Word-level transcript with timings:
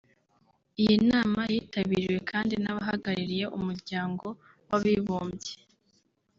Iyi 0.81 0.95
nama 1.11 1.41
yitabiriwe 1.53 2.19
kandi 2.31 2.53
n’abahagarariye 2.63 3.45
Umuryango 3.57 4.25
w’Abibumbye 4.69 5.53